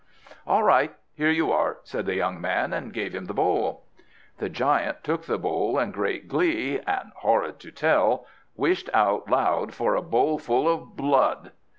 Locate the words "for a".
9.75-10.01